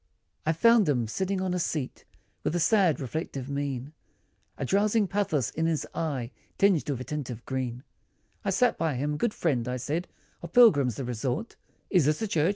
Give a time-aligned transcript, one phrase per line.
[0.47, 2.05] I FOUND him, sitting on a seat,
[2.43, 3.93] With sad reflective mien,
[4.57, 7.83] A drowsing pathos, in his eye, Tinged with a tint of green,
[8.43, 10.07] I sat him by "good friend" I said,
[10.41, 11.55] "Of pilgrims, the resort,
[11.91, 12.49] Is this a church?"